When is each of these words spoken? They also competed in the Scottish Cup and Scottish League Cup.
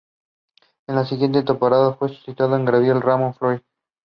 They 0.87 0.95
also 0.95 1.15
competed 1.15 1.47
in 1.47 1.57
the 1.59 1.93
Scottish 1.95 2.25
Cup 2.25 2.39
and 2.49 2.67
Scottish 3.35 3.41
League 3.41 3.61
Cup. 3.61 3.63